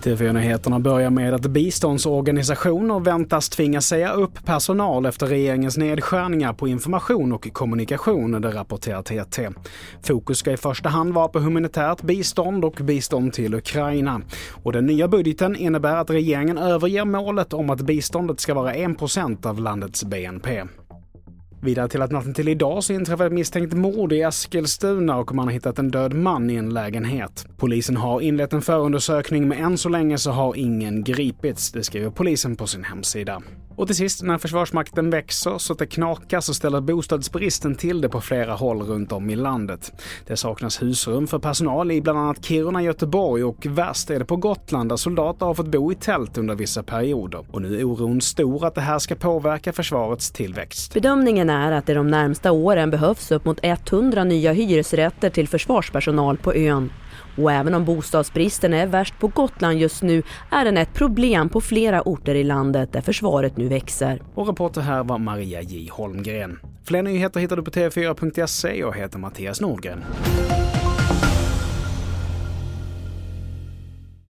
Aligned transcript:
TV4-nyheterna 0.00 0.80
börjar 0.80 1.10
med 1.10 1.34
att 1.34 1.46
biståndsorganisationer 1.46 3.00
väntas 3.00 3.48
tvingas 3.48 3.86
säga 3.86 4.12
upp 4.12 4.44
personal 4.44 5.06
efter 5.06 5.26
regeringens 5.26 5.76
nedskärningar 5.76 6.52
på 6.52 6.68
information 6.68 7.32
och 7.32 7.52
kommunikation, 7.52 8.40
det 8.40 8.50
rapporterar 8.50 9.02
TT. 9.02 9.48
Fokus 10.02 10.38
ska 10.38 10.52
i 10.52 10.56
första 10.56 10.88
hand 10.88 11.14
vara 11.14 11.28
på 11.28 11.38
humanitärt 11.38 12.02
bistånd 12.02 12.64
och 12.64 12.78
bistånd 12.82 13.32
till 13.32 13.54
Ukraina. 13.54 14.20
Och 14.62 14.72
den 14.72 14.86
nya 14.86 15.08
budgeten 15.08 15.56
innebär 15.56 15.96
att 15.96 16.10
regeringen 16.10 16.58
överger 16.58 17.04
målet 17.04 17.52
om 17.52 17.70
att 17.70 17.80
biståndet 17.80 18.40
ska 18.40 18.54
vara 18.54 18.74
1 18.74 19.46
av 19.46 19.60
landets 19.60 20.04
BNP. 20.04 20.62
Vidare 21.62 21.88
till 21.88 22.02
att 22.02 22.10
natten 22.10 22.34
till 22.34 22.48
idag 22.48 22.84
så 22.84 22.92
inträffade 22.92 23.26
ett 23.26 23.32
misstänkt 23.32 23.74
mord 23.74 24.12
i 24.12 24.20
Eskilstuna 24.20 25.16
och 25.16 25.34
man 25.34 25.44
har 25.44 25.52
hittat 25.52 25.78
en 25.78 25.90
död 25.90 26.14
man 26.14 26.50
i 26.50 26.54
en 26.54 26.74
lägenhet. 26.74 27.46
Polisen 27.56 27.96
har 27.96 28.20
inlett 28.20 28.52
en 28.52 28.62
förundersökning 28.62 29.48
men 29.48 29.58
än 29.58 29.78
så 29.78 29.88
länge 29.88 30.18
så 30.18 30.30
har 30.30 30.56
ingen 30.56 31.04
gripits, 31.04 31.72
det 31.72 31.82
skriver 31.82 32.10
polisen 32.10 32.56
på 32.56 32.66
sin 32.66 32.84
hemsida. 32.84 33.42
Och 33.80 33.86
till 33.86 33.96
sist, 33.96 34.22
när 34.22 34.38
Försvarsmakten 34.38 35.10
växer 35.10 35.58
så 35.58 35.72
att 35.72 35.78
det 35.78 35.86
knakar 35.86 36.40
så 36.40 36.54
ställer 36.54 36.80
bostadsbristen 36.80 37.74
till 37.74 38.00
det 38.00 38.08
på 38.08 38.20
flera 38.20 38.54
håll 38.54 38.82
runt 38.82 39.12
om 39.12 39.30
i 39.30 39.36
landet. 39.36 39.92
Det 40.26 40.36
saknas 40.36 40.82
husrum 40.82 41.26
för 41.26 41.38
personal 41.38 41.90
i 41.90 42.00
bland 42.00 42.18
annat 42.18 42.44
Kiruna, 42.44 42.82
Göteborg 42.82 43.44
och 43.44 43.66
värst 43.66 44.10
är 44.10 44.18
det 44.18 44.24
på 44.24 44.36
Gotland 44.36 44.88
där 44.88 44.96
soldater 44.96 45.46
har 45.46 45.54
fått 45.54 45.66
bo 45.66 45.92
i 45.92 45.94
tält 45.94 46.38
under 46.38 46.54
vissa 46.54 46.82
perioder. 46.82 47.44
Och 47.50 47.62
nu 47.62 47.80
är 47.80 47.84
oron 47.84 48.20
stor 48.20 48.66
att 48.66 48.74
det 48.74 48.80
här 48.80 48.98
ska 48.98 49.14
påverka 49.14 49.72
försvarets 49.72 50.30
tillväxt. 50.30 50.94
Bedömningen 50.94 51.50
är 51.50 51.72
att 51.72 51.86
det 51.86 51.94
de 51.94 52.08
närmsta 52.08 52.52
åren 52.52 52.90
behövs 52.90 53.30
upp 53.30 53.44
mot 53.44 53.58
100 53.62 54.24
nya 54.24 54.52
hyresrätter 54.52 55.30
till 55.30 55.48
försvarspersonal 55.48 56.36
på 56.36 56.54
ön. 56.54 56.90
Och 57.36 57.52
även 57.52 57.74
om 57.74 57.84
bostadsbristen 57.84 58.74
är 58.74 58.86
värst 58.86 59.18
på 59.18 59.28
Gotland 59.28 59.78
just 59.78 60.02
nu 60.02 60.22
är 60.50 60.64
den 60.64 60.76
ett 60.76 60.94
problem 60.94 61.48
på 61.48 61.60
flera 61.60 62.02
orter 62.02 62.34
i 62.34 62.44
landet 62.44 62.92
där 62.92 63.00
försvaret 63.00 63.56
nu 63.56 63.68
växer. 63.68 64.22
Och 64.34 64.46
reporter 64.46 64.80
här 64.80 65.04
var 65.04 65.18
Maria 65.18 65.62
J 65.62 65.88
Holmgren. 65.92 66.58
Fler 66.84 67.02
nyheter 67.02 67.40
hittar 67.40 67.56
du 67.56 67.62
på 67.62 67.70
tv4.se. 67.70 68.78
Jag 68.78 68.96
heter 68.96 69.18
Mattias 69.18 69.60
Nordgren. 69.60 70.04